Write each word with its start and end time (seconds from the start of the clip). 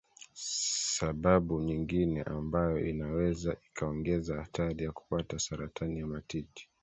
sababu 0.95 1.61
nyingine 1.61 2.21
ambayo 2.23 2.85
inaweza 2.87 3.55
ikaongeza 3.69 4.35
hatari 4.35 4.83
ya 4.83 4.91
kupata 4.91 5.39
saratani 5.39 5.99
ya 5.99 6.07
matiti 6.07 6.69